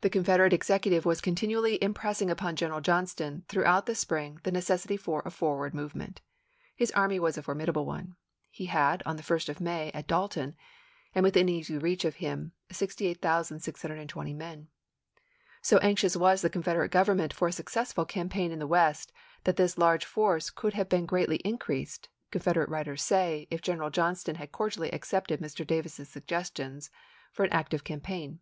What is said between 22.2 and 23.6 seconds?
Confederate writers say, if